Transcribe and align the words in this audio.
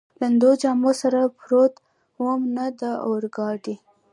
لوندو 0.19 0.49
جامو 0.61 0.91
سره 1.01 1.19
پروت 1.39 1.73
ووم، 2.19 2.41
نه 2.55 2.65
د 2.79 2.81
اورګاډي. 3.05 3.75